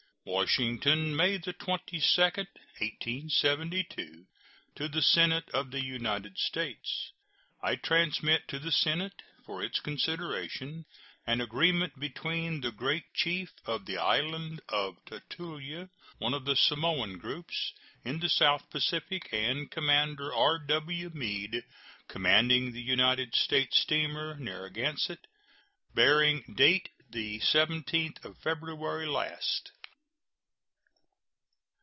WASHINGTON, 0.23 1.15
May 1.15 1.39
22, 1.39 1.97
1872. 1.97 4.27
To 4.75 4.87
the 4.87 5.01
Senate 5.01 5.49
of 5.49 5.71
the 5.71 5.83
United 5.83 6.37
States: 6.37 7.11
I 7.63 7.75
transmit 7.75 8.47
to 8.49 8.59
the 8.59 8.71
Senate, 8.71 9.23
for 9.43 9.63
its 9.63 9.79
consideration, 9.79 10.85
an 11.25 11.41
agreement 11.41 11.99
between 11.99 12.61
the 12.61 12.71
Great 12.71 13.11
Chief 13.15 13.51
of 13.65 13.87
the 13.87 13.97
island 13.97 14.61
of 14.69 15.03
Tutuila, 15.05 15.89
one 16.19 16.35
of 16.35 16.45
the 16.45 16.55
Samoan 16.55 17.17
group, 17.17 17.49
in 18.05 18.19
the 18.19 18.29
South 18.29 18.69
Pacific, 18.69 19.27
and 19.31 19.71
Commander 19.71 20.31
R.W. 20.31 21.09
Meade, 21.15 21.63
commanding 22.07 22.71
the 22.73 22.83
United 22.83 23.33
States 23.33 23.79
steamer 23.79 24.35
Narragansett, 24.35 25.25
bearing 25.95 26.43
date 26.55 26.89
the 27.09 27.39
17th 27.39 28.23
of 28.23 28.37
February 28.37 29.07
last. 29.07 29.71